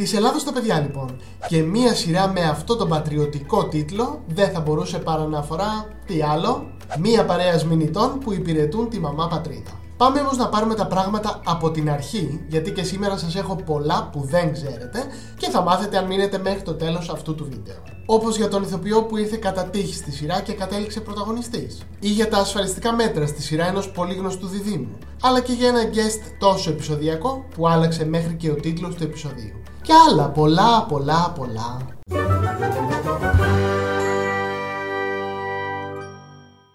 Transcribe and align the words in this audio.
Της 0.00 0.14
Ελλάδα 0.14 0.38
στα 0.38 0.52
παιδιά 0.52 0.80
λοιπόν. 0.80 1.20
Και 1.48 1.62
μία 1.62 1.94
σειρά 1.94 2.28
με 2.28 2.40
αυτό 2.40 2.76
τον 2.76 2.88
πατριωτικό 2.88 3.68
τίτλο 3.68 4.22
δεν 4.26 4.50
θα 4.50 4.60
μπορούσε 4.60 4.98
παρά 4.98 5.26
να 5.26 5.38
αφορά 5.38 5.88
τι 6.06 6.22
άλλο, 6.22 6.70
μία 6.98 7.24
παρέα 7.24 7.62
μηνυτών 7.68 8.18
που 8.18 8.32
υπηρετούν 8.32 8.88
τη 8.88 9.00
μαμά 9.00 9.28
πατρίδα. 9.28 9.80
Πάμε 10.00 10.20
όμως 10.20 10.36
να 10.36 10.48
πάρουμε 10.48 10.74
τα 10.74 10.86
πράγματα 10.86 11.40
από 11.44 11.70
την 11.70 11.90
αρχή, 11.90 12.44
γιατί 12.48 12.72
και 12.72 12.82
σήμερα 12.82 13.16
σας 13.16 13.36
έχω 13.36 13.56
πολλά 13.56 14.08
που 14.12 14.20
δεν 14.24 14.52
ξέρετε 14.52 15.04
και 15.36 15.50
θα 15.50 15.62
μάθετε 15.62 15.98
αν 15.98 16.06
μείνετε 16.06 16.38
μέχρι 16.38 16.62
το 16.62 16.74
τέλος 16.74 17.08
αυτού 17.08 17.34
του 17.34 17.48
βίντεο. 17.50 17.74
Όπως 18.06 18.36
για 18.36 18.48
τον 18.48 18.62
ηθοποιό 18.62 19.02
που 19.02 19.16
ήρθε 19.16 19.36
κατά 19.36 19.64
τύχη 19.64 19.94
στη 19.94 20.10
σειρά 20.12 20.40
και 20.40 20.52
κατέληξε 20.52 21.00
πρωταγωνιστής. 21.00 21.82
Ή 22.00 22.08
για 22.08 22.28
τα 22.28 22.38
ασφαλιστικά 22.38 22.92
μέτρα 22.92 23.26
στη 23.26 23.42
σειρά 23.42 23.66
ενός 23.66 23.90
πολύ 23.90 24.14
γνωστού 24.14 24.46
διδήμου. 24.46 24.98
Αλλά 25.22 25.40
και 25.40 25.52
για 25.52 25.68
ένα 25.68 25.82
guest 25.82 26.34
τόσο 26.38 26.70
επεισοδιακό 26.70 27.44
που 27.54 27.68
άλλαξε 27.68 28.04
μέχρι 28.04 28.34
και 28.34 28.50
ο 28.50 28.54
τίτλος 28.54 28.94
του 28.94 29.02
επεισοδίου. 29.02 29.62
Και 29.82 29.92
άλλα 30.08 30.28
πολλά 30.28 30.86
πολλά 30.88 31.32
πολλά. 31.36 31.78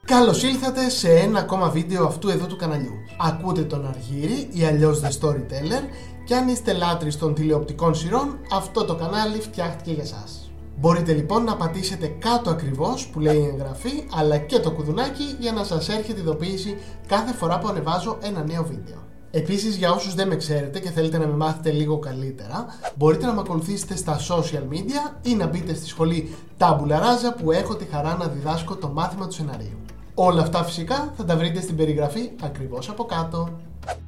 Καλώς 0.05 0.43
ήλθατε 0.43 0.89
σε 0.89 1.09
ένα 1.09 1.39
ακόμα 1.39 1.69
βίντεο 1.69 2.05
αυτού 2.05 2.29
εδώ 2.29 2.45
του 2.45 2.55
καναλιού. 2.55 2.93
Ακούτε 3.17 3.61
τον 3.61 3.87
Αργύρι 3.87 4.49
ή 4.51 4.63
αλλιώς 4.63 5.01
The 5.03 5.07
Storyteller 5.19 5.83
και 6.25 6.35
αν 6.35 6.47
είστε 6.47 6.73
λάτρεις 6.73 7.17
των 7.17 7.33
τηλεοπτικών 7.33 7.95
σειρών, 7.95 8.39
αυτό 8.51 8.85
το 8.85 8.95
κανάλι 8.95 9.39
φτιάχτηκε 9.39 9.91
για 9.91 10.05
σας. 10.05 10.51
Μπορείτε 10.77 11.13
λοιπόν 11.13 11.43
να 11.43 11.55
πατήσετε 11.55 12.07
κάτω 12.07 12.49
ακριβώς 12.49 13.07
που 13.07 13.19
λέει 13.19 13.49
εγγραφή 13.51 14.03
αλλά 14.15 14.37
και 14.37 14.59
το 14.59 14.71
κουδουνάκι 14.71 15.35
για 15.39 15.51
να 15.51 15.63
σας 15.63 15.89
έρχεται 15.89 16.19
ειδοποίηση 16.19 16.77
κάθε 17.07 17.33
φορά 17.33 17.59
που 17.59 17.67
ανεβάζω 17.67 18.17
ένα 18.21 18.43
νέο 18.43 18.63
βίντεο. 18.63 19.03
Επίσης, 19.31 19.75
για 19.75 19.91
όσους 19.91 20.13
δεν 20.13 20.27
με 20.27 20.35
ξέρετε 20.35 20.79
και 20.79 20.89
θέλετε 20.89 21.17
να 21.17 21.27
με 21.27 21.35
μάθετε 21.35 21.71
λίγο 21.71 21.99
καλύτερα, 21.99 22.65
μπορείτε 22.95 23.25
να 23.25 23.33
με 23.33 23.39
ακολουθήσετε 23.39 23.95
στα 23.95 24.19
social 24.19 24.73
media 24.73 25.19
ή 25.21 25.35
να 25.35 25.47
μπείτε 25.47 25.73
στη 25.73 25.87
σχολή 25.87 26.35
Tabula 26.57 26.97
Rasa 26.97 27.35
που 27.41 27.51
έχω 27.51 27.75
τη 27.75 27.85
χαρά 27.85 28.15
να 28.15 28.27
διδάσκω 28.27 28.75
το 28.75 28.87
μάθημα 28.87 29.27
του 29.27 29.33
σεναρίου. 29.33 29.79
Όλα 30.17 30.41
αυτά 30.41 30.63
φυσικά 30.63 31.13
θα 31.17 31.25
τα 31.25 31.37
βρείτε 31.37 31.61
στην 31.61 31.75
περιγραφή 31.75 32.31
ακριβώς 32.41 32.89
από 32.89 33.03
κάτω. 33.05 33.49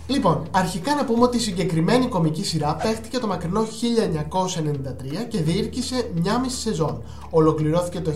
Λοιπόν, 0.08 0.48
αρχικά 0.52 0.96
να 0.96 1.06
πούμε 1.06 1.24
ότι 1.24 1.38
η 1.38 1.40
συγκεκριμένη 1.40 2.08
κομική 2.08 2.44
σειρά 2.44 2.76
παίχτηκε 2.76 3.18
το 3.18 3.28
μακρινό 3.28 3.62
1993 3.62 3.68
και 5.28 5.42
διήρκησε 5.42 6.12
μια 6.14 6.40
μισή 6.40 6.58
σεζόν. 6.58 7.04
Ολοκληρώθηκε 7.30 8.00
το 8.00 8.12
1995 8.12 8.16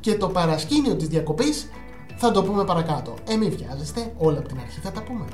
και 0.00 0.14
το 0.14 0.28
παρασκήνιο 0.28 0.94
της 0.94 1.08
διακοπής 1.08 1.68
θα 2.16 2.30
το 2.30 2.42
πούμε 2.42 2.64
παρακάτω. 2.64 3.14
Ε, 3.28 3.36
μην 3.36 3.50
βιάζεστε, 3.56 4.12
όλα 4.16 4.38
από 4.38 4.48
την 4.48 4.58
αρχή 4.60 4.80
θα 4.80 4.90
τα 4.90 5.02
πούμε. 5.02 5.24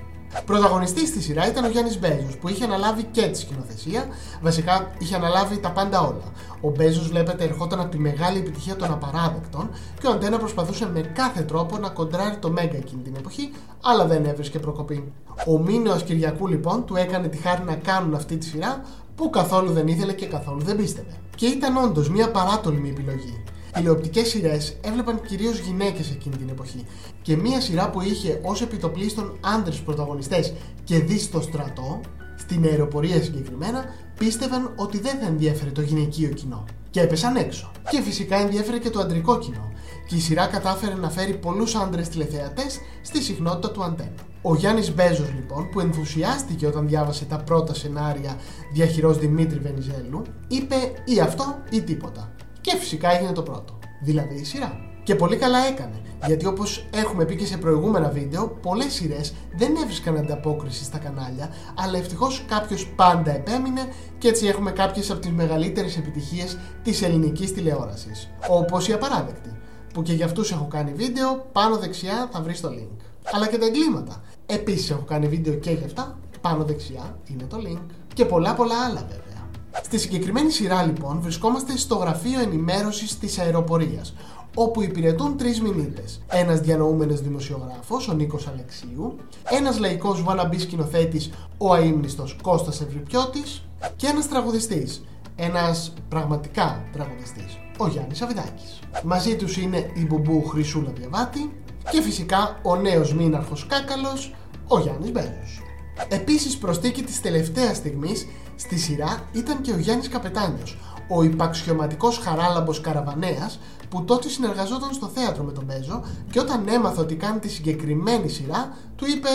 Πρωταγωνιστής 0.47 1.09
στη 1.09 1.23
σειρά 1.23 1.49
ήταν 1.49 1.65
ο 1.65 1.69
Γιάννης 1.69 1.99
Μπέζος 1.99 2.37
που 2.41 2.49
είχε 2.49 2.65
αναλάβει 2.65 3.03
και 3.03 3.23
τη 3.23 3.39
σκηνοθεσία. 3.39 4.07
Βασικά 4.43 4.91
είχε 4.99 5.15
αναλάβει 5.15 5.59
τα 5.59 5.71
πάντα 5.71 6.01
όλα. 6.01 6.33
Ο 6.61 6.71
Μπέζος, 6.71 7.09
βλέπετε, 7.09 7.45
ερχόταν 7.45 7.81
από 7.81 7.91
τη 7.91 7.99
μεγάλη 7.99 8.39
επιτυχία 8.39 8.77
των 8.77 8.93
απαράδεκτων 8.93 9.71
και 10.01 10.07
ο 10.07 10.11
Αντένα 10.11 10.39
προσπαθούσε 10.39 10.89
με 10.93 11.01
κάθε 11.01 11.43
τρόπο 11.43 11.79
να 11.79 11.89
κοντράρει 11.89 12.37
το 12.37 12.51
Μέγκα 12.51 12.77
εκείνη 12.77 13.03
την 13.03 13.15
εποχή, 13.17 13.53
αλλά 13.83 14.07
δεν 14.07 14.25
έβρισκε 14.25 14.59
προκοπή. 14.59 15.13
Ο 15.47 15.59
Μίνεο 15.59 15.97
Κυριακού 15.97 16.47
λοιπόν 16.47 16.85
του 16.85 16.97
έκανε 16.97 17.29
τη 17.29 17.37
χάρη 17.37 17.63
να 17.63 17.75
κάνουν 17.75 18.15
αυτή 18.15 18.37
τη 18.37 18.45
σειρά 18.45 18.83
που 19.17 19.31
καθόλου 19.31 19.73
δεν 19.73 19.87
ήθελε 19.89 20.13
και 20.13 20.27
καθόλου 20.27 20.63
δεν 20.63 20.77
πίστευε. 20.77 21.17
Και 21.37 21.47
ήταν 21.47 21.77
όντως 21.77 22.11
μια 22.11 22.31
παράτολμη 22.31 22.89
επιλογή 22.89 23.45
τηλεοπτικές 23.75 24.29
σειρές 24.29 24.77
έβλεπαν 24.81 25.21
κυρίως 25.27 25.59
γυναίκες 25.59 26.11
εκείνη 26.11 26.37
την 26.37 26.49
εποχή. 26.49 26.85
Και 27.23 27.37
μία 27.37 27.61
σειρά 27.61 27.91
που 27.91 28.01
είχε 28.01 28.41
ως 28.43 28.63
επιτοπλίστων 28.63 29.39
άντρες 29.41 29.79
πρωταγωνιστές 29.79 30.53
και 30.85 30.99
δει 30.99 31.19
στο 31.19 31.41
στρατό, 31.41 32.01
στην 32.37 32.65
αεροπορία 32.65 33.23
συγκεκριμένα, 33.23 33.85
πίστευαν 34.19 34.73
ότι 34.77 34.99
δεν 34.99 35.19
θα 35.19 35.27
ενδιέφερε 35.27 35.71
το 35.71 35.81
γυναικείο 35.81 36.29
κοινό. 36.29 36.65
Και 36.91 37.01
έπεσαν 37.01 37.37
έξω. 37.37 37.71
Και 37.91 38.01
φυσικά 38.01 38.37
ενδιέφερε 38.37 38.79
και 38.79 38.91
το 38.91 39.01
αντρικό 39.01 39.39
κοινό. 39.39 39.73
Και 40.09 40.17
η 40.17 40.21
σειρά 40.21 40.47
κατάφερε 40.47 40.95
να 40.95 41.11
φέρει 41.11 41.33
πολλούς 41.35 41.75
άντρες 41.75 42.09
τηλεθεατές 42.09 42.81
στη 43.03 43.23
συχνότητα 43.23 43.71
του 43.71 43.83
αντένα. 43.83 44.15
Ο 44.43 44.55
Γιάννης 44.55 44.95
Μπέζος, 44.95 45.33
λοιπόν, 45.35 45.69
που 45.69 45.81
ενθουσιάστηκε 45.81 46.67
όταν 46.67 46.89
διάβασε 46.89 47.25
τα 47.25 47.37
πρώτα 47.37 47.75
σενάρια 47.75 48.37
διαχειρός 48.73 49.19
Δημήτρη 49.19 49.59
Βενιζέλου, 49.59 50.23
είπε 50.49 50.75
ή 51.05 51.21
αυτό 51.21 51.59
ή 51.71 51.81
τίποτα. 51.81 52.35
Και 52.65 52.77
φυσικά 52.77 53.11
έγινε 53.11 53.33
το 53.33 53.43
πρώτο, 53.43 53.79
δηλαδή 54.03 54.35
η 54.35 54.45
σειρά. 54.45 54.81
Και 55.03 55.15
πολύ 55.15 55.37
καλά 55.37 55.59
έκανε, 55.59 56.01
γιατί 56.27 56.47
όπως 56.47 56.87
έχουμε 56.95 57.25
πει 57.25 57.37
και 57.37 57.47
σε 57.47 57.57
προηγούμενα 57.57 58.09
βίντεο, 58.09 58.49
πολλές 58.49 58.93
σειρές 58.93 59.35
δεν 59.57 59.77
έβρισκαν 59.77 60.17
ανταπόκριση 60.17 60.85
στα 60.85 60.99
κανάλια, 60.99 61.49
αλλά 61.75 61.99
ευτυχώς 61.99 62.45
κάποιος 62.49 62.87
πάντα 62.97 63.35
επέμεινε 63.35 63.81
και 64.19 64.29
έτσι 64.29 64.47
έχουμε 64.47 64.71
κάποιες 64.71 65.11
από 65.11 65.21
τις 65.21 65.31
μεγαλύτερες 65.31 65.97
επιτυχίες 65.97 66.59
της 66.83 67.03
ελληνικής 67.03 67.53
τηλεόρασης. 67.53 68.31
Όπως 68.49 68.89
η 68.89 68.93
Απαράδεκτη, 68.93 69.57
που 69.95 70.03
και 70.03 70.13
για 70.13 70.25
αυτούς 70.25 70.53
έχω 70.53 70.67
κάνει 70.71 70.93
βίντεο, 70.93 71.47
πάνω 71.53 71.77
δεξιά 71.77 72.29
θα 72.33 72.43
βρεις 72.43 72.61
το 72.61 72.69
link. 72.69 72.97
Αλλά 73.33 73.49
και 73.49 73.59
τα 73.59 73.67
εγκλήματα. 73.67 74.23
Επίσης 74.47 74.91
έχω 74.91 75.05
κάνει 75.07 75.29
βίντεο 75.29 75.55
και 75.55 75.71
για 75.71 75.87
αυτά, 75.87 76.19
πάνω 76.41 76.65
δεξιά 76.65 77.19
είναι 77.25 77.45
το 77.49 77.57
link. 77.67 77.87
Και 78.15 78.25
πολλά 78.25 78.55
πολλά 78.55 78.85
άλλα 78.85 79.07
βέβαια. 79.09 79.34
Στη 79.83 79.99
συγκεκριμένη 79.99 80.51
σειρά 80.51 80.83
λοιπόν 80.83 81.21
βρισκόμαστε 81.21 81.77
στο 81.77 81.95
γραφείο 81.95 82.41
ενημέρωσης 82.41 83.19
της 83.19 83.39
αεροπορίας 83.39 84.15
όπου 84.55 84.83
υπηρετούν 84.83 85.37
τρεις 85.37 85.61
μηνύτες. 85.61 86.23
Ένας 86.29 86.61
διανοούμενος 86.61 87.21
δημοσιογράφος, 87.21 88.09
ο 88.09 88.13
Νίκος 88.13 88.47
Αλεξίου, 88.47 89.17
ένας 89.51 89.79
λαϊκός 89.79 90.25
wannabe 90.27 90.59
σκηνοθέτης, 90.59 91.31
ο 91.59 91.73
αείμνηστος 91.73 92.37
Κώστας 92.43 92.81
Ευρυπιώτης 92.81 93.65
και 93.97 94.07
ένας 94.07 94.29
τραγουδιστής, 94.29 95.05
ένας 95.37 95.93
πραγματικά 96.09 96.85
τραγουδιστής, 96.93 97.59
ο 97.79 97.89
Γιάννης 97.89 98.23
Αβιδάκη. 98.23 98.79
Μαζί 99.05 99.37
τους 99.37 99.57
είναι 99.57 99.91
η 99.95 100.07
μπουμπού 100.07 100.45
Χρυσούλα 100.49 100.91
Διαβάτη 100.91 101.53
και 101.91 102.03
φυσικά 102.03 102.61
ο 102.63 102.77
νέος 102.77 103.15
μήναρχος 103.15 103.67
Κάκαλος, 103.67 104.35
ο 104.69 104.79
Γιάννης 104.79 105.13
Μπέζο. 105.13 105.63
Επίσης, 106.09 106.59
προστίκη 106.59 107.03
της 107.03 107.21
τελευταίας 107.21 107.77
στιγμής 107.77 108.27
στη 108.57 108.79
σειρά 108.79 109.29
ήταν 109.33 109.61
και 109.61 109.73
ο 109.73 109.79
Γιάννης 109.79 110.09
Καπετάνιος, 110.09 110.79
ο 111.09 111.23
υπαξιωματικός 111.23 112.19
χαράλαμπος 112.19 112.81
καραβανέας 112.81 113.59
που 113.89 114.05
τότε 114.05 114.29
συνεργαζόταν 114.29 114.93
στο 114.93 115.07
θέατρο 115.07 115.45
με 115.45 115.53
τον 115.53 115.65
Μπέζο 115.65 116.05
και 116.31 116.41
όταν 116.41 116.69
έμαθε 116.69 117.01
ότι 117.01 117.15
κάνει 117.15 117.39
τη 117.39 117.49
συγκεκριμένη 117.49 118.29
σειρά 118.29 118.77
του 118.97 119.07
είπε 119.07 119.29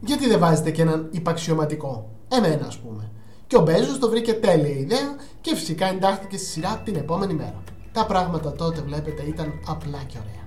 γιατί 0.00 0.28
δεν 0.28 0.38
βάζετε 0.38 0.70
και 0.70 0.82
έναν 0.82 1.08
υπαξιωματικό, 1.10 2.10
εμένα 2.28 2.66
ας 2.66 2.78
πούμε. 2.78 3.10
Και 3.46 3.56
ο 3.56 3.60
Μπέζος 3.60 3.98
το 3.98 4.08
βρήκε 4.08 4.32
τέλεια 4.32 4.78
ιδέα 4.78 5.16
και 5.40 5.54
φυσικά 5.54 5.86
εντάχθηκε 5.86 6.36
στη 6.36 6.46
σειρά 6.46 6.82
την 6.84 6.96
επόμενη 6.96 7.34
μέρα. 7.34 7.62
Τα 7.92 8.06
πράγματα 8.06 8.52
τότε 8.52 8.80
βλέπετε 8.80 9.22
ήταν 9.22 9.52
απλά 9.66 9.98
και 10.06 10.16
ωραία. 10.20 10.42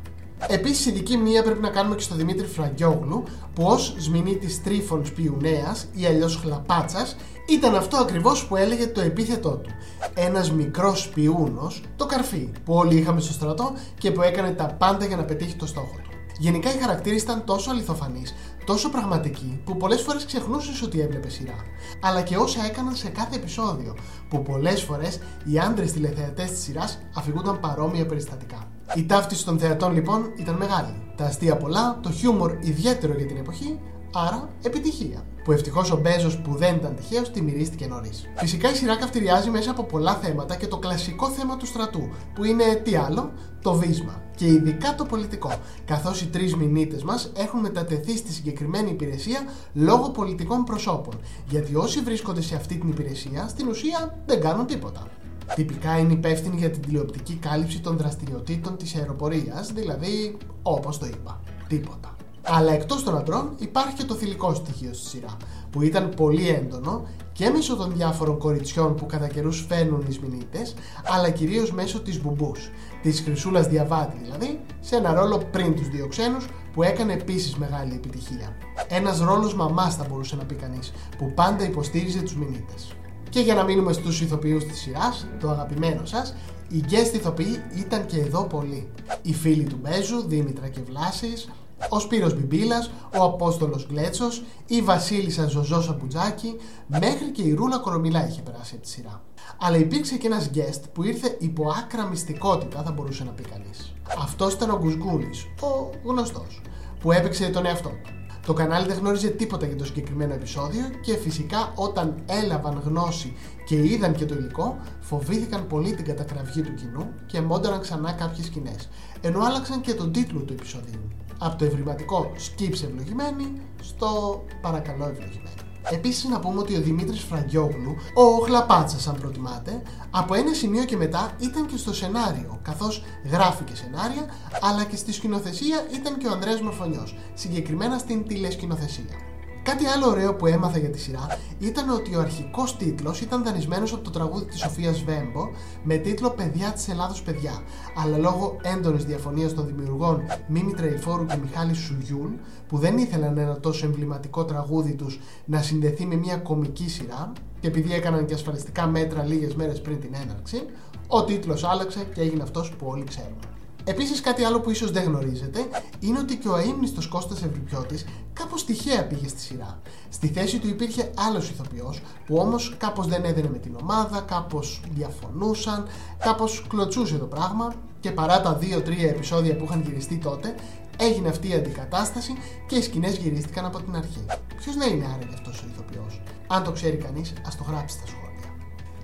Επίσης, 0.47 0.85
ειδική 0.85 1.17
μνήμα 1.17 1.41
πρέπει 1.41 1.61
να 1.61 1.69
κάνουμε 1.69 1.95
και 1.95 2.01
στο 2.01 2.15
Δημήτρη 2.15 2.45
Φραγκιόγλου, 2.47 3.23
που 3.53 3.63
ως 3.63 3.95
σμηνίτη 3.97 4.59
τρίφων 4.59 5.05
σπιουνέα 5.05 5.75
ή 5.93 6.05
αλλιώς 6.05 6.35
χλαπάτσας 6.35 7.15
ήταν 7.49 7.75
αυτό 7.75 7.97
ακριβώς 7.97 8.45
που 8.45 8.55
έλεγε 8.55 8.87
το 8.87 9.01
επίθετό 9.01 9.49
του. 9.49 9.69
Ένας 10.13 10.51
μικρός 10.51 11.01
σπιούνος, 11.01 11.83
το 11.95 12.05
καρφί, 12.05 12.51
που 12.65 12.73
όλοι 12.73 12.95
είχαμε 12.95 13.21
στο 13.21 13.33
στρατό 13.33 13.73
και 13.97 14.11
που 14.11 14.21
έκανε 14.21 14.51
τα 14.51 14.65
πάντα 14.65 15.05
για 15.05 15.15
να 15.15 15.23
πετύχει 15.23 15.55
το 15.55 15.65
στόχο 15.65 15.95
του. 16.03 16.09
Γενικά 16.39 16.73
οι 16.73 16.77
χαρακτήρες 16.77 17.21
ήταν 17.21 17.43
τόσο 17.45 17.71
αληθοφανείς, 17.71 18.35
τόσο 18.65 18.89
πραγματικοί, 18.89 19.61
που 19.65 19.77
πολλές 19.77 20.01
φορές 20.01 20.25
ξεχνούσες 20.25 20.81
ότι 20.81 21.01
έβλεπε 21.01 21.29
σειρά. 21.29 21.55
Αλλά 22.01 22.21
και 22.21 22.37
όσα 22.37 22.65
έκαναν 22.65 22.95
σε 22.95 23.09
κάθε 23.09 23.35
επεισόδιο, 23.35 23.95
που 24.29 24.41
πολλές 24.41 24.81
φορές 24.81 25.19
οι 25.43 25.59
άντρες 25.59 25.91
τηλεθεατές 25.91 26.49
της 26.49 26.63
σειράς 26.63 26.99
αφηγούνταν 27.15 27.59
παρόμοια 27.59 28.05
περιστατικά. 28.05 28.57
Η 28.95 29.05
ταύτιση 29.05 29.45
των 29.45 29.59
θεατών 29.59 29.93
λοιπόν 29.93 30.31
ήταν 30.35 30.55
μεγάλη. 30.55 31.03
Τα 31.15 31.25
αστεία 31.25 31.57
πολλά, 31.57 31.99
το 32.01 32.11
χιούμορ 32.11 32.57
ιδιαίτερο 32.59 33.13
για 33.13 33.25
την 33.25 33.37
εποχή, 33.37 33.79
άρα 34.15 34.49
επιτυχία. 34.61 35.25
Που 35.43 35.51
ευτυχώς 35.51 35.91
ο 35.91 35.97
Μπέζος 35.97 36.37
που 36.41 36.55
δεν 36.55 36.75
ήταν 36.75 36.95
τυχαίος 36.95 37.31
τη 37.31 37.41
μυρίστηκε 37.41 37.87
νωρίς. 37.87 38.29
Φυσικά 38.35 38.71
η 38.71 38.75
σειρά 38.75 38.95
καυτηριάζει 38.95 39.49
μέσα 39.49 39.71
από 39.71 39.83
πολλά 39.83 40.13
θέματα 40.15 40.55
και 40.55 40.67
το 40.67 40.77
κλασικό 40.77 41.29
θέμα 41.29 41.57
του 41.57 41.65
στρατού, 41.65 42.09
που 42.33 42.43
είναι 42.43 42.81
τι 42.83 42.95
άλλο, 42.95 43.31
το 43.61 43.73
βίσμα. 43.73 44.23
Και 44.35 44.45
ειδικά 44.45 44.95
το 44.95 45.05
πολιτικό, 45.05 45.51
καθώς 45.85 46.21
οι 46.21 46.27
τρεις 46.27 46.55
μηνύτες 46.55 47.03
μας 47.03 47.31
έχουν 47.35 47.59
μετατεθεί 47.59 48.17
στη 48.17 48.31
συγκεκριμένη 48.31 48.89
υπηρεσία 48.89 49.39
λόγω 49.73 50.09
πολιτικών 50.09 50.63
προσώπων. 50.63 51.19
Γιατί 51.49 51.75
όσοι 51.75 51.99
βρίσκονται 51.99 52.41
σε 52.41 52.55
αυτή 52.55 52.75
την 52.75 52.89
υπηρεσία 52.89 53.47
στην 53.47 53.67
ουσία 53.67 54.17
δεν 54.25 54.41
κάνουν 54.41 54.65
τίποτα. 54.65 55.07
Τυπικά 55.55 55.97
είναι 55.97 56.13
υπεύθυνη 56.13 56.55
για 56.57 56.69
την 56.69 56.81
τηλεοπτική 56.81 57.35
κάλυψη 57.35 57.79
των 57.79 57.97
δραστηριοτήτων 57.97 58.77
της 58.77 58.95
αεροπορίας, 58.95 59.71
δηλαδή 59.71 60.37
όπως 60.61 60.97
το 60.97 61.05
είπα, 61.05 61.41
τίποτα. 61.67 62.15
Αλλά 62.47 62.73
εκτός 62.73 63.03
των 63.03 63.17
αντρών 63.17 63.49
υπάρχει 63.57 63.95
και 63.95 64.03
το 64.03 64.13
θηλυκό 64.13 64.53
στοιχείο 64.53 64.93
στη 64.93 65.07
σειρά, 65.07 65.37
που 65.69 65.81
ήταν 65.81 66.09
πολύ 66.15 66.49
έντονο 66.49 67.07
και 67.33 67.49
μέσω 67.49 67.75
των 67.75 67.93
διάφορων 67.95 68.37
κοριτσιών 68.37 68.95
που 68.95 69.05
κατά 69.05 69.27
καιρούς 69.27 69.65
φέρνουν 69.69 70.05
οι 70.09 70.19
μηνύτες, 70.21 70.73
αλλά 71.03 71.29
κυρίως 71.29 71.71
μέσω 71.71 71.99
της 72.01 72.21
μπουμπούς, 72.21 72.69
της 73.01 73.21
Χρυσούλας 73.21 73.67
Διαβάτη 73.67 74.17
δηλαδή, 74.23 74.59
σε 74.79 74.95
ένα 74.95 75.13
ρόλο 75.13 75.37
πριν 75.51 75.75
τους 75.75 75.89
δύο 75.89 76.07
ξένους 76.07 76.47
που 76.73 76.83
έκανε 76.83 77.13
επίσης 77.13 77.55
μεγάλη 77.55 77.93
επιτυχία. 77.93 78.57
Ένας 78.87 79.19
ρόλος 79.19 79.55
μαμάς 79.55 79.95
θα 79.95 80.05
μπορούσε 80.09 80.35
να 80.35 80.43
πει 80.43 80.55
κανείς, 80.55 80.93
που 81.17 81.31
πάντα 81.33 81.63
υποστήριζε 81.63 82.21
τους 82.21 82.35
μηνύτες. 82.35 82.95
Και 83.29 83.39
για 83.39 83.53
να 83.53 83.63
μείνουμε 83.63 83.93
στους 83.93 84.21
ηθοποιούς 84.21 84.63
της 84.63 84.79
σειράς, 84.79 85.27
το 85.39 85.49
αγαπημένο 85.49 86.05
σας, 86.05 86.35
οι 86.69 86.83
guest 86.89 87.15
ηθοποιοί 87.15 87.61
ήταν 87.77 88.05
και 88.05 88.19
εδώ 88.19 88.43
πολλοί. 88.43 88.89
Οι 89.21 89.33
φίλοι 89.33 89.63
του 89.63 89.79
Μπέζου, 89.81 90.27
Δήμητρα 90.27 90.67
και 90.67 90.81
Βλάσης, 90.81 91.49
ο 91.89 91.99
Σπύρος 91.99 92.33
Μπιμπίλας, 92.33 92.91
ο 93.17 93.23
Απόστολος 93.23 93.87
Γκλέτσος, 93.87 94.43
η 94.65 94.81
Βασίλισσα 94.81 95.47
Ζωζό 95.47 95.81
Σαμπουτζάκη, 95.81 96.55
μέχρι 96.87 97.31
και 97.31 97.41
η 97.41 97.53
Ρούλα 97.53 97.77
Κορομιλά 97.77 98.27
είχε 98.27 98.41
περάσει 98.41 98.73
από 98.73 98.83
τη 98.83 98.89
σειρά. 98.89 99.21
Αλλά 99.59 99.77
υπήρξε 99.77 100.17
και 100.17 100.27
ένας 100.27 100.49
guest 100.53 100.81
που 100.93 101.03
ήρθε 101.03 101.35
υπό 101.39 101.73
άκρα 101.77 102.05
μυστικότητα, 102.05 102.81
θα 102.81 102.91
μπορούσε 102.91 103.23
να 103.23 103.31
πει 103.31 103.43
κανείς. 103.43 103.93
Αυτός 104.23 104.53
ήταν 104.53 104.69
ο 104.69 104.77
Γκουσγκούλης, 104.77 105.45
ο 105.61 105.89
γνωστός, 106.09 106.61
που 106.99 107.11
έπαιξε 107.11 107.49
τον 107.49 107.65
εαυτό 107.65 107.89
του. 107.89 108.09
Το 108.45 108.53
κανάλι 108.53 108.87
δεν 108.87 108.97
γνώριζε 108.97 109.27
τίποτα 109.27 109.65
για 109.65 109.75
το 109.75 109.85
συγκεκριμένο 109.85 110.33
επεισόδιο 110.33 110.83
και 111.01 111.15
φυσικά 111.15 111.71
όταν 111.75 112.15
έλαβαν 112.25 112.81
γνώση 112.85 113.33
και 113.65 113.75
είδαν 113.75 114.13
και 114.13 114.25
το 114.25 114.35
υλικό, 114.35 114.77
φοβήθηκαν 114.99 115.67
πολύ 115.67 115.95
την 115.95 116.05
κατακραυγή 116.05 116.61
του 116.61 116.73
κοινού 116.73 117.13
και 117.25 117.41
μόνταραν 117.41 117.79
ξανά 117.79 118.11
κάποιες 118.11 118.45
σκηνές. 118.45 118.89
Ενώ 119.21 119.39
άλλαξαν 119.43 119.81
και 119.81 119.93
τον 119.93 120.11
τίτλο 120.11 120.39
του 120.39 120.53
επεισοδίου. 120.53 121.07
Από 121.37 121.57
το 121.57 121.65
ευρηματικό 121.65 122.31
σκύψε 122.35 122.85
ευλογημένη 122.85 123.61
στο 123.81 124.43
παρακαλώ 124.61 125.05
ευλογημένη. 125.05 125.55
Επίσης, 125.91 126.23
να 126.23 126.39
πούμε 126.39 126.59
ότι 126.59 126.75
ο 126.75 126.81
Δημήτρης 126.81 127.23
Φραγκιόγλου, 127.23 127.95
ο 128.13 128.43
Χλαπάτσα, 128.43 129.09
αν 129.09 129.17
προτιμάτε, 129.19 129.81
από 130.11 130.33
ένα 130.33 130.53
σημείο 130.53 130.85
και 130.85 130.97
μετά 130.97 131.31
ήταν 131.39 131.65
και 131.65 131.77
στο 131.77 131.93
σενάριο, 131.93 132.59
καθώς 132.61 133.03
γράφει 133.31 133.63
και 133.63 133.75
σενάρια, 133.75 134.25
αλλά 134.61 134.83
και 134.83 134.95
στη 134.95 135.13
σκηνοθεσία 135.13 135.87
ήταν 135.93 136.17
και 136.17 136.27
ο 136.27 136.31
Ανδρέας 136.31 136.61
Μορφωνιός, 136.61 137.15
συγκεκριμένα 137.33 137.97
στην 137.97 138.27
τηλεσκηνοθεσία. 138.27 139.34
Κάτι 139.65 139.85
άλλο 139.85 140.09
ωραίο 140.09 140.35
που 140.35 140.45
έμαθα 140.45 140.77
για 140.77 140.89
τη 140.89 140.99
σειρά 140.99 141.27
ήταν 141.59 141.89
ότι 141.89 142.15
ο 142.15 142.19
αρχικός 142.19 142.77
τίτλος 142.77 143.21
ήταν 143.21 143.43
δανεισμένος 143.43 143.93
από 143.93 144.03
το 144.03 144.09
τραγούδι 144.09 144.45
της 144.45 144.59
Σοφίας 144.59 145.03
Βέμπο 145.03 145.49
με 145.83 145.97
τίτλο 145.97 146.29
Παιδιά 146.29 146.71
της 146.71 146.87
Ελλάδος 146.87 147.21
Παιδιά. 147.21 147.63
Αλλά 148.03 148.17
λόγω 148.17 148.57
έντονης 148.61 149.05
διαφωνίας 149.05 149.53
των 149.53 149.65
δημιουργών 149.65 150.21
Μίμη 150.47 150.73
Τρεϊφόρου 150.73 151.25
και 151.25 151.37
Μιχάλης 151.41 151.77
Σουγιούλ, 151.77 152.31
που 152.67 152.77
δεν 152.77 152.97
ήθελαν 152.97 153.37
ένα 153.37 153.59
τόσο 153.59 153.85
εμβληματικό 153.85 154.45
τραγούδι 154.45 154.93
τους 154.93 155.19
να 155.45 155.61
συνδεθεί 155.61 156.05
με 156.05 156.15
μια 156.15 156.37
κομική 156.37 156.89
σειρά, 156.89 157.31
και 157.59 157.67
επειδή 157.67 157.93
έκαναν 157.93 158.25
και 158.25 158.33
ασφαλιστικά 158.33 158.87
μέτρα 158.87 159.23
λίγες 159.23 159.55
μέρες 159.55 159.81
πριν 159.81 159.99
την 159.99 160.13
έναρξη, 160.23 160.61
ο 161.07 161.23
τίτλος 161.23 161.63
άλλαξε 161.63 162.07
και 162.13 162.21
έγινε 162.21 162.43
αυτός 162.43 162.71
που 162.71 162.85
όλοι 162.87 163.03
ξέρουμε. 163.03 163.39
Επίσης, 163.87 164.21
κάτι 164.21 164.43
άλλο 164.43 164.59
που 164.59 164.69
ίσως 164.69 164.91
δεν 164.91 165.03
γνωρίζετε 165.03 165.65
είναι 165.99 166.19
ότι 166.19 166.37
και 166.37 166.47
ο 166.47 166.57
αίμνητο 166.57 167.01
Κώστας 167.09 167.43
Ευρυπιώτης 167.43 168.05
κάπως 168.33 168.65
τυχαία 168.65 169.05
πήγε 169.07 169.27
στη 169.27 169.39
σειρά. 169.39 169.81
Στη 170.09 170.27
θέση 170.27 170.59
του 170.59 170.67
υπήρχε 170.67 171.11
άλλος 171.15 171.49
ηθοποιός 171.49 172.01
που 172.25 172.35
όμως 172.37 172.75
κάπως 172.77 173.07
δεν 173.07 173.23
έδαινε 173.23 173.49
με 173.49 173.57
την 173.57 173.77
ομάδα, 173.81 174.21
κάπως 174.21 174.81
διαφωνούσαν, 174.93 175.87
κάπως 176.19 176.65
κλωτσούσε 176.69 177.17
το 177.17 177.25
πράγμα 177.25 177.73
και 177.99 178.11
παρά 178.11 178.41
τα 178.41 178.59
2-3 178.61 179.03
επεισόδια 179.03 179.55
που 179.55 179.63
είχαν 179.63 179.81
γυριστεί 179.81 180.17
τότε, 180.17 180.55
έγινε 180.97 181.29
αυτή 181.29 181.49
η 181.49 181.53
αντικατάσταση 181.53 182.33
και 182.67 182.75
οι 182.75 182.81
σκηνές 182.81 183.17
γυρίστηκαν 183.17 183.65
από 183.65 183.81
την 183.81 183.95
αρχή. 183.95 184.25
Ποιος 184.57 184.75
να 184.75 184.85
είναι 184.85 185.05
άραγε 185.05 185.33
αυτός 185.33 185.61
ο 185.61 185.65
ηθοποιός, 185.71 186.21
αν 186.47 186.63
το 186.63 186.71
ξέρει 186.71 186.97
κανείς, 186.97 187.33
ας 187.45 187.57
το 187.57 187.63
γράψει 187.67 187.97
στα 187.97 188.07
σχόλια. 188.07 188.24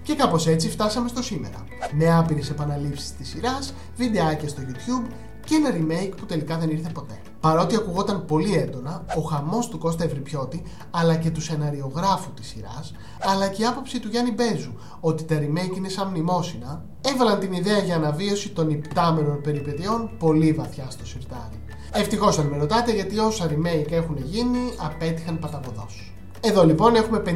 Και 0.03 0.15
κάπως 0.15 0.48
έτσι 0.48 0.69
φτάσαμε 0.69 1.07
στο 1.07 1.21
σήμερα. 1.24 1.65
Με 1.92 2.13
άπειρες 2.15 2.50
επαναλήψεις 2.50 3.15
της 3.15 3.30
σειράς, 3.30 3.74
βιντεάκια 3.98 4.50
στο 4.50 4.62
YouTube 4.62 5.12
και 5.45 5.56
ένα 5.56 5.69
remake 5.69 6.13
που 6.18 6.25
τελικά 6.25 6.57
δεν 6.57 6.69
ήρθε 6.69 6.89
ποτέ. 6.94 7.21
Παρότι 7.39 7.75
ακουγόταν 7.75 8.25
πολύ 8.25 8.56
έντονα, 8.56 9.06
ο 9.18 9.21
χαμός 9.21 9.68
του 9.68 9.77
Κώστα 9.77 10.03
Ευρυπιώτη, 10.03 10.63
αλλά 10.92 11.15
και 11.15 11.30
του 11.30 11.42
σεναριογράφου 11.42 12.31
της 12.33 12.48
σειράς, 12.48 12.94
αλλά 13.19 13.48
και 13.48 13.62
η 13.62 13.65
άποψη 13.65 14.00
του 14.00 14.07
Γιάννη 14.07 14.31
Μπέζου 14.31 14.74
ότι 15.00 15.24
τα 15.24 15.39
remake 15.39 15.77
είναι 15.77 15.89
σαν 15.89 16.07
μνημόσυνα, 16.07 16.86
έβαλαν 17.01 17.39
την 17.39 17.53
ιδέα 17.53 17.77
για 17.77 17.95
αναβίωση 17.95 18.50
των 18.50 18.69
υπτάμενων 18.69 19.42
περιπετειών 19.42 20.09
πολύ 20.19 20.51
βαθιά 20.53 20.89
στο 20.89 21.06
σιρτάρι. 21.06 21.59
Ευτυχώς 21.92 22.39
αν 22.39 22.45
με 22.45 22.57
ρωτάτε, 22.57 22.94
γιατί 22.94 23.19
όσα 23.19 23.50
remake 23.50 23.92
έχουν 23.92 24.18
γίνει 24.18 24.59
απέτυχαν 24.77 25.39
παταγωδός. 25.39 26.13
Εδώ 26.43 26.65
λοιπόν 26.65 26.95
έχουμε 26.95 27.21
54 27.25 27.29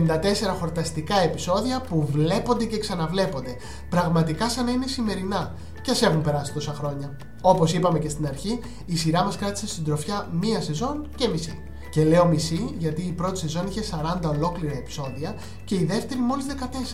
χορταστικά 0.59 1.19
επεισόδια 1.19 1.81
που 1.81 2.05
βλέπονται 2.11 2.65
και 2.65 2.77
ξαναβλέπονται. 2.77 3.55
Πραγματικά 3.89 4.49
σαν 4.49 4.65
να 4.65 4.71
είναι 4.71 4.87
σημερινά 4.87 5.53
και 5.81 5.91
ας 5.91 6.01
έχουν 6.01 6.21
περάσει 6.21 6.53
τόσα 6.53 6.73
χρόνια. 6.73 7.17
Όπως 7.41 7.73
είπαμε 7.73 7.99
και 7.99 8.09
στην 8.09 8.27
αρχή, 8.27 8.59
η 8.85 8.95
σειρά 8.97 9.23
μας 9.23 9.37
κράτησε 9.37 9.67
στην 9.67 9.83
τροφιά 9.83 10.27
μία 10.31 10.61
σεζόν 10.61 11.07
και 11.15 11.27
μισή. 11.27 11.63
Και 11.89 12.03
λέω 12.03 12.25
μισή 12.25 12.75
γιατί 12.77 13.01
η 13.01 13.11
πρώτη 13.11 13.39
σεζόν 13.39 13.67
είχε 13.67 13.81
40 14.25 14.29
ολόκληρα 14.29 14.73
επεισόδια 14.73 15.35
και 15.65 15.75
η 15.75 15.85
δεύτερη 15.85 16.19
μόλις 16.19 16.45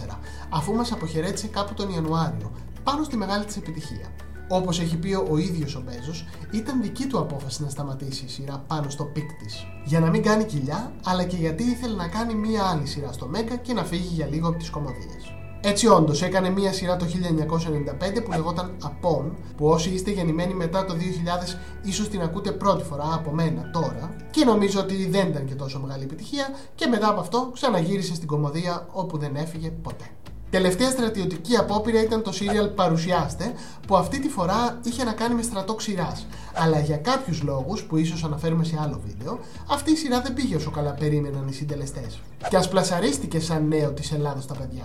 14, 0.10 0.18
αφού 0.50 0.74
μας 0.74 0.92
αποχαιρέτησε 0.92 1.48
κάπου 1.48 1.74
τον 1.74 1.90
Ιανουάριο, 1.90 2.52
πάνω 2.84 3.04
στη 3.04 3.18
μεγάλη 3.18 3.46
της 3.46 3.58
επιτυχία. 3.58 4.08
Όπως 4.54 4.80
έχει 4.80 4.98
πει 4.98 5.14
ο 5.14 5.38
ίδιος 5.38 5.76
ο 5.76 5.82
Μπέζος, 5.86 6.26
ήταν 6.52 6.82
δική 6.82 7.06
του 7.06 7.20
απόφαση 7.20 7.64
να 7.64 7.70
σταματήσει 7.70 8.26
η 8.26 8.28
σειρά 8.28 8.64
πάνω 8.68 8.90
στο 8.90 9.04
peak 9.04 9.30
της. 9.34 9.66
Για 9.86 10.00
να 10.00 10.10
μην 10.10 10.24
κάνει 10.24 10.44
κοιλιά, 10.44 10.92
αλλά 11.04 11.24
και 11.24 11.36
γιατί 11.36 11.64
ήθελε 11.64 11.96
να 11.96 12.08
κάνει 12.08 12.36
μία 12.36 12.64
άλλη 12.64 12.86
σειρά 12.88 13.12
στο 13.12 13.28
Μέγκα 13.28 13.56
και 13.56 13.74
να 13.74 13.84
φύγει 13.84 14.14
για 14.14 14.26
λίγο 14.26 14.48
από 14.48 14.58
τις 14.58 14.70
κωμωδίες. 14.70 15.34
Έτσι, 15.62 15.88
όντως, 15.88 16.22
έκανε 16.22 16.50
μία 16.50 16.74
σειρά 16.74 16.96
το 16.96 17.06
1995 17.06 18.24
που 18.24 18.32
λεγόταν 18.32 18.76
Απόν, 18.84 19.38
που 19.58 19.68
όσοι 19.68 19.90
είστε 19.90 20.12
γεννημένοι 20.12 20.54
μετά 20.54 20.86
το 20.86 20.94
2000 20.94 21.58
ίσως 21.84 22.10
την 22.10 22.22
ακούτε 22.22 22.52
πρώτη 22.52 22.84
φορά 22.84 23.14
από 23.14 23.32
μένα 23.32 23.70
τώρα, 23.74 24.16
και 24.32 24.46
νομίζω 24.46 24.80
ότι 24.80 25.06
δεν 25.06 25.28
ήταν 25.28 25.46
και 25.46 25.56
τόσο 25.56 25.80
μεγάλη 25.80 26.04
επιτυχία, 26.04 26.48
και 26.76 26.88
μετά 26.88 27.10
από 27.10 27.20
αυτό 27.20 27.50
ξαναγύρισε 27.54 28.16
στην 28.16 28.28
κομμωδία 28.28 28.88
όπου 28.92 29.18
δεν 29.18 29.36
έφυγε 29.36 29.70
ποτέ. 29.70 30.06
Τελευταία 30.52 30.90
στρατιωτική 30.90 31.56
απόπειρα 31.56 32.02
ήταν 32.02 32.22
το 32.22 32.32
serial 32.34 32.76
Παρουσιάστε, 32.76 33.54
που 33.88 33.96
αυτή 33.96 34.20
τη 34.20 34.30
φορά 34.30 34.80
είχε 34.84 35.04
να 35.04 35.12
κάνει 35.12 35.36
με 35.36 35.42
στρατό 35.42 35.74
ξηράς. 35.74 36.26
Αλλά 36.54 36.80
για 36.80 36.98
κάποιους 36.98 37.42
λόγους, 37.44 37.84
που 37.84 37.98
ίσως 37.98 38.24
αναφέρουμε 38.24 38.64
σε 38.64 38.78
άλλο 38.82 39.02
βίντεο, 39.06 39.40
αυτή 39.70 39.92
η 39.92 39.96
σειρά 39.96 40.22
δεν 40.22 40.34
πήγε 40.34 40.56
όσο 40.56 40.72
καλά 40.72 40.92
περίμεναν 40.92 41.48
οι 41.48 41.54
συντελεστές. 41.54 42.20
Και 42.50 42.58
ας 42.58 42.70
πλασαρίστηκε 42.70 43.40
σαν 43.40 43.68
νέο 43.68 43.92
της 43.92 44.12
Ελλάδα 44.12 44.42
στα 44.42 44.54
παιδιά. 44.54 44.84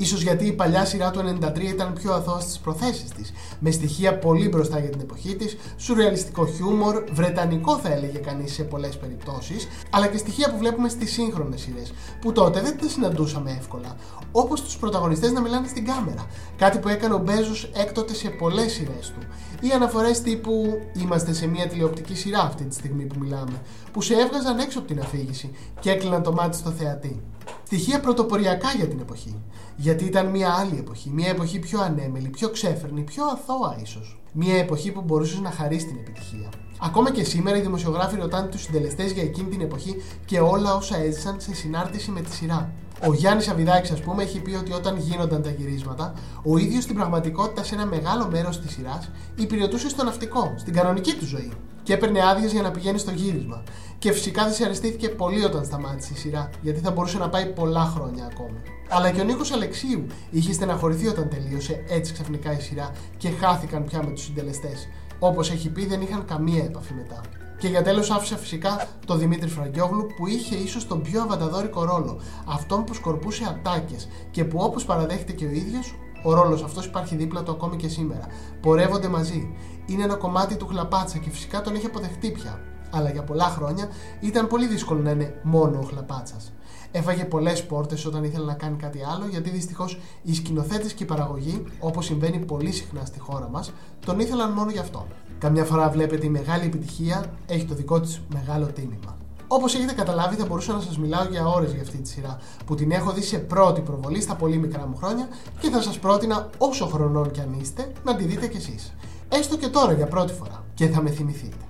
Ίσως 0.00 0.22
γιατί 0.22 0.46
η 0.46 0.52
παλιά 0.52 0.84
σειρά 0.84 1.10
του 1.10 1.38
93 1.40 1.60
ήταν 1.60 1.92
πιο 1.92 2.12
αθώας 2.12 2.42
στις 2.42 2.58
προθέσεις 2.58 3.10
της, 3.10 3.32
με 3.58 3.70
στοιχεία 3.70 4.18
πολύ 4.18 4.48
μπροστά 4.48 4.78
για 4.78 4.90
την 4.90 5.00
εποχή 5.00 5.36
της, 5.36 5.56
σουρεαλιστικό 5.76 6.46
χιούμορ, 6.46 7.04
βρετανικό 7.12 7.78
θα 7.78 7.92
έλεγε 7.92 8.18
κανείς 8.18 8.52
σε 8.52 8.62
πολλές 8.62 8.96
περιπτώσεις, 8.96 9.68
αλλά 9.90 10.06
και 10.06 10.16
στοιχεία 10.16 10.50
που 10.50 10.58
βλέπουμε 10.58 10.88
στις 10.88 11.12
σύγχρονες 11.12 11.60
σειρές, 11.60 11.92
που 12.20 12.32
τότε 12.32 12.60
δεν 12.60 12.78
τα 12.78 12.88
συναντούσαμε 12.88 13.56
εύκολα, 13.58 13.96
όπως 14.32 14.62
τους 14.62 14.76
πρωταγωνιστές 14.76 15.32
να 15.32 15.40
μιλάνε 15.40 15.66
στην 15.66 15.84
κάμερα, 15.84 16.26
κάτι 16.56 16.78
που 16.78 16.88
έκανε 16.88 17.14
ο 17.14 17.18
Μπέζος 17.18 17.70
έκτοτε 17.74 18.14
σε 18.14 18.28
πολλές 18.28 18.72
σειρές 18.72 19.12
του, 19.18 19.26
ή 19.60 19.72
αναφορές 19.72 20.20
τύπου 20.20 20.80
«Είμαστε 20.92 21.32
σε 21.32 21.46
μια 21.46 21.66
τηλεοπτική 21.66 22.14
σειρά 22.14 22.40
αυτή 22.40 22.64
τη 22.64 22.74
στιγμή 22.74 23.04
που 23.04 23.18
μιλάμε», 23.18 23.62
που 23.92 24.02
σε 24.02 24.14
έβγαζαν 24.14 24.58
έξω 24.58 24.78
από 24.78 24.88
την 24.88 25.00
αφήγηση 25.00 25.50
και 25.80 25.90
έκλειναν 25.90 26.22
το 26.22 26.32
μάτι 26.32 26.56
στο 26.56 26.70
θεατή. 26.70 27.22
Στοιχεία 27.66 28.00
πρωτοποριακά 28.00 28.68
για 28.76 28.88
την 28.88 29.00
εποχή. 29.00 29.42
Γιατί 29.76 30.04
ήταν 30.04 30.26
μια 30.26 30.54
άλλη 30.54 30.78
εποχή. 30.78 31.10
Μια 31.10 31.28
εποχή 31.28 31.58
πιο 31.58 31.80
ανέμελη, 31.80 32.28
πιο 32.28 32.48
ξέφερνη, 32.48 33.00
πιο 33.00 33.24
αθώα 33.24 33.78
ίσως. 33.82 34.20
Μια 34.32 34.56
εποχή 34.58 34.92
που 34.92 35.00
μπορούσες 35.00 35.40
να 35.40 35.50
χαρίσει 35.50 35.86
την 35.86 35.96
επιτυχία. 35.96 36.48
Ακόμα 36.80 37.12
και 37.12 37.24
σήμερα 37.24 37.56
οι 37.56 37.60
δημοσιογράφοι 37.60 38.16
ρωτάνε 38.16 38.48
τους 38.48 38.62
συντελεστές 38.62 39.12
για 39.12 39.22
εκείνη 39.22 39.48
την 39.48 39.60
εποχή 39.60 40.02
και 40.24 40.40
όλα 40.40 40.74
όσα 40.74 40.96
έζησαν 40.96 41.40
σε 41.40 41.54
συνάρτηση 41.54 42.10
με 42.10 42.20
τη 42.20 42.32
σειρά. 42.32 42.72
Ο 43.06 43.12
Γιάννης 43.14 43.48
Αβιδάκης, 43.48 43.90
ας 43.90 44.00
πούμε, 44.00 44.22
έχει 44.22 44.40
πει 44.40 44.54
ότι 44.54 44.72
όταν 44.72 44.96
γίνονταν 44.98 45.42
τα 45.42 45.50
γυρίσματα, 45.50 46.14
ο 46.42 46.58
ίδιος 46.58 46.82
στην 46.82 46.94
πραγματικότητα 46.94 47.64
σε 47.64 47.74
ένα 47.74 47.86
μεγάλο 47.86 48.28
μέρος 48.30 48.60
της 48.60 48.72
σειράς 48.72 49.10
υπηρετούσε 49.36 49.88
στο 49.88 50.04
ναυτικό, 50.04 50.54
στην 50.56 50.72
κανονική 50.72 51.14
του 51.14 51.26
ζωή. 51.26 51.52
Και 51.82 51.92
έπαιρνε 51.94 52.28
άδειες 52.28 52.52
για 52.52 52.62
να 52.62 52.70
πηγαίνει 52.70 52.98
στο 52.98 53.10
γύρισμα. 53.10 53.62
Και 53.98 54.12
φυσικά 54.12 54.46
δυσαρεστήθηκε 54.46 55.08
πολύ 55.08 55.44
όταν 55.44 55.64
σταμάτησε 55.64 56.12
η 56.14 56.16
σειρά, 56.16 56.50
γιατί 56.62 56.80
θα 56.80 56.90
μπορούσε 56.90 57.18
να 57.18 57.28
πάει 57.28 57.46
πολλά 57.46 57.84
χρόνια 57.84 58.28
ακόμη. 58.32 58.58
Αλλά 58.88 59.10
και 59.10 59.20
ο 59.20 59.24
Νίκος 59.24 59.52
Αλεξίου 59.52 60.06
είχε 60.30 60.52
στεναχωρηθεί 60.52 61.06
όταν 61.06 61.28
τελείωσε 61.28 61.84
έτσι 61.88 62.12
ξαφνικά 62.12 62.58
η 62.58 62.60
σειρά 62.60 62.92
και 63.16 63.30
χάθηκαν 63.30 63.84
πια 63.84 64.02
με 64.02 64.10
τους 64.10 64.22
συντελεστές. 64.24 64.88
Όπως 65.18 65.50
έχει 65.50 65.70
πει, 65.70 65.86
δεν 65.86 66.00
είχαν 66.00 66.24
καμία 66.24 66.64
επαφή 66.64 66.94
μετά. 66.94 67.20
Και 67.58 67.68
για 67.68 67.82
τέλος 67.82 68.10
άφησα 68.10 68.36
φυσικά 68.36 68.88
τον 69.06 69.18
Δημήτρη 69.18 69.48
Φραγκιόγλου 69.48 70.06
που 70.16 70.26
είχε 70.26 70.56
ίσως 70.56 70.86
τον 70.86 71.02
πιο 71.02 71.22
αβανταδόρικο 71.22 71.84
ρόλο. 71.84 72.20
Αυτόν 72.46 72.84
που 72.84 72.94
σκορπούσε 72.94 73.44
ατάκες 73.48 74.08
και 74.30 74.44
που 74.44 74.58
όπως 74.60 74.84
παραδέχεται 74.84 75.32
και 75.32 75.44
ο 75.44 75.50
ίδιος, 75.50 75.94
ο 76.22 76.34
ρόλος 76.34 76.62
αυτός 76.62 76.86
υπάρχει 76.86 77.16
δίπλα 77.16 77.42
του 77.42 77.50
ακόμη 77.50 77.76
και 77.76 77.88
σήμερα. 77.88 78.26
Πορεύονται 78.60 79.08
μαζί. 79.08 79.54
Είναι 79.86 80.02
ένα 80.02 80.14
κομμάτι 80.14 80.56
του 80.56 80.66
χλαπάτσα 80.66 81.18
και 81.18 81.30
φυσικά 81.30 81.60
τον 81.60 81.74
έχει 81.74 81.86
αποδεχτεί 81.86 82.30
πια. 82.30 82.60
Αλλά 82.90 83.10
για 83.10 83.22
πολλά 83.22 83.44
χρόνια 83.44 83.88
ήταν 84.20 84.46
πολύ 84.46 84.66
δύσκολο 84.66 85.00
να 85.00 85.10
είναι 85.10 85.40
μόνο 85.42 85.78
ο 85.78 85.82
χλαπάτσας. 85.82 86.52
Έφαγε 86.90 87.24
πολλές 87.24 87.66
πόρτες 87.66 88.06
όταν 88.06 88.24
ήθελε 88.24 88.44
να 88.44 88.54
κάνει 88.54 88.76
κάτι 88.76 89.00
άλλο, 89.14 89.26
γιατί 89.30 89.50
δυστυχώς 89.50 90.00
οι 90.22 90.34
σκηνοθέτες 90.34 90.92
και 90.92 91.02
η 91.02 91.06
παραγωγή, 91.06 91.64
όπως 91.80 92.04
συμβαίνει 92.04 92.38
πολύ 92.38 92.72
συχνά 92.72 93.04
στη 93.04 93.18
χώρα 93.18 93.48
μας, 93.48 93.72
τον 94.06 94.20
ήθελαν 94.20 94.52
μόνο 94.52 94.70
γι' 94.70 94.78
αυτό. 94.78 95.06
Καμιά 95.38 95.64
φορά 95.64 95.90
βλέπετε 95.90 96.26
η 96.26 96.28
μεγάλη 96.28 96.64
επιτυχία 96.64 97.24
έχει 97.46 97.64
το 97.64 97.74
δικό 97.74 98.00
της 98.00 98.20
μεγάλο 98.32 98.66
τίμημα. 98.66 99.16
Όπως 99.48 99.74
έχετε 99.74 99.92
καταλάβει, 99.92 100.36
θα 100.36 100.46
μπορούσα 100.46 100.72
να 100.72 100.80
σας 100.80 100.98
μιλάω 100.98 101.24
για 101.24 101.46
ώρες 101.46 101.72
για 101.72 101.82
αυτή 101.82 101.96
τη 101.98 102.08
σειρά, 102.08 102.38
που 102.66 102.74
την 102.74 102.90
έχω 102.90 103.12
δει 103.12 103.22
σε 103.22 103.38
πρώτη 103.38 103.80
προβολή 103.80 104.20
στα 104.20 104.34
πολύ 104.34 104.56
μικρά 104.56 104.86
μου 104.86 104.96
χρόνια 104.96 105.28
και 105.60 105.70
θα 105.70 105.82
σας 105.82 105.98
πρότεινα 105.98 106.50
όσο 106.58 106.86
χρονών 106.86 107.30
κι 107.30 107.40
αν 107.40 107.56
είστε 107.60 107.92
να 108.04 108.16
τη 108.16 108.24
δείτε 108.24 108.46
κι 108.46 108.56
εσείς. 108.56 108.94
Έστω 109.28 109.56
και 109.56 109.68
τώρα 109.68 109.92
για 109.92 110.06
πρώτη 110.06 110.32
φορά 110.32 110.64
και 110.74 110.88
θα 110.88 111.02
με 111.02 111.10
θυμηθείτε. 111.10 111.67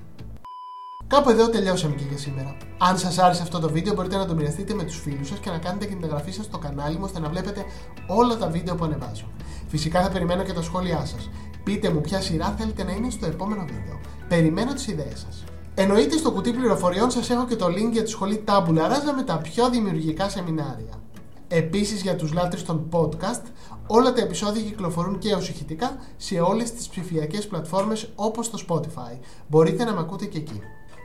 Κάπου 1.09 1.31
εδώ 1.31 1.49
τελειώσαμε 1.49 1.95
και 1.95 2.05
για 2.09 2.19
σήμερα. 2.19 2.57
Αν 2.79 2.99
σας 2.99 3.19
άρεσε 3.19 3.43
αυτό 3.43 3.59
το 3.59 3.71
βίντεο, 3.71 3.95
μπορείτε 3.95 4.17
να 4.17 4.27
το 4.27 4.35
μοιραστείτε 4.35 4.75
με 4.75 4.85
τους 4.85 5.01
φίλους 5.01 5.29
σας 5.29 5.39
και 5.39 5.51
να 5.51 5.59
κάνετε 5.59 5.87
και 5.87 5.95
την 5.95 6.05
εγγραφή 6.05 6.31
σας 6.31 6.45
στο 6.45 6.59
κανάλι 6.59 6.97
μου 6.97 7.03
ώστε 7.05 7.21
να 7.21 7.29
βλέπετε 7.29 7.65
όλα 8.07 8.37
τα 8.37 8.49
βίντεο 8.49 8.75
που 8.75 8.85
ανεβάζω. 8.85 9.25
Φυσικά 9.69 10.03
θα 10.03 10.09
περιμένω 10.09 10.43
και 10.43 10.53
τα 10.53 10.63
σχόλιά 10.63 11.05
σας. 11.05 11.31
Πείτε 11.65 11.91
μου 11.91 12.01
ποια 12.01 12.21
σειρά 12.21 12.55
θέλετε 12.59 12.85
να 12.85 12.93
είναι 12.93 13.11
στο 13.11 13.27
επόμενο 13.27 13.61
βίντεο. 13.61 14.01
Περιμένω 14.29 14.73
τις 14.73 14.87
ιδέες 14.87 15.19
σας. 15.19 15.45
Εννοείται 15.75 16.17
στο 16.17 16.33
κουτί 16.33 16.53
πληροφοριών 16.53 17.11
σας 17.11 17.31
έχω 17.31 17.47
και 17.47 17.57
το 17.57 17.67
link 17.67 17.93
για 17.93 18.03
τη 18.03 18.11
σχολή 18.11 18.45
Tabula 18.47 18.91
Rasa 18.91 19.13
με 19.17 19.23
τα 19.23 19.39
πιο 19.39 19.71
δημιουργικά 19.71 20.29
σεμινάρια. 20.29 20.93
Επίσης 21.49 22.03
για 22.03 22.17
τους 22.17 22.33
λάτρε 22.33 22.61
των 22.61 22.89
podcast, 22.93 23.43
όλα 23.87 24.13
τα 24.13 24.21
επεισόδια 24.21 24.63
κυκλοφορούν 24.63 25.19
και 25.19 25.35
ω 25.35 25.39
ηχητικά 25.39 25.97
σε 26.17 26.41
όλες 26.41 26.73
τις 26.73 26.89
ψηφιακές 26.89 27.47
πλατφόρμες 27.47 28.13
όπως 28.15 28.51
το 28.51 28.65
Spotify. 28.69 29.19
Μπορείτε 29.49 29.85
να 29.85 29.93
με 29.93 30.01
ακούτε 30.01 30.25
και 30.27 30.39
εκεί. 30.39 30.61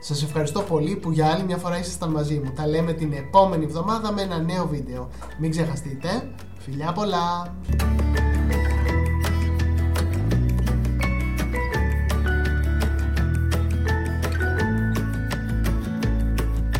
Σας 0.06 0.22
ευχαριστώ 0.22 0.60
πολύ 0.60 0.96
που 0.96 1.10
για 1.10 1.26
άλλη 1.26 1.44
μια 1.44 1.56
φορά 1.56 1.78
ήσασταν 1.78 2.10
μαζί 2.10 2.40
μου. 2.44 2.52
Τα 2.54 2.66
λέμε 2.66 2.92
την 2.92 3.12
επόμενη 3.12 3.64
εβδομάδα 3.64 4.12
με 4.12 4.22
ένα 4.22 4.38
νέο 4.38 4.66
βίντεο. 4.66 5.08
Μην 5.38 5.50
ξεχαστείτε. 5.50 6.08
Φιλιά 6.58 6.92
πολλά! 6.92 7.54